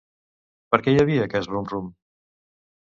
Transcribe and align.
Per 0.71 0.79
què 0.87 0.95
hi 0.95 0.97
havia 1.05 1.29
aquest 1.29 1.53
rum-rum? 1.55 1.95